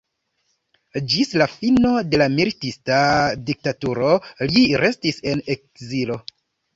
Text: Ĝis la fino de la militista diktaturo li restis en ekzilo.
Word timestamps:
Ĝis 1.09 1.33
la 1.41 1.47
fino 1.51 1.91
de 2.13 2.19
la 2.21 2.27
militista 2.35 3.01
diktaturo 3.49 4.15
li 4.55 4.65
restis 4.85 5.21
en 5.33 5.45
ekzilo. 5.57 6.19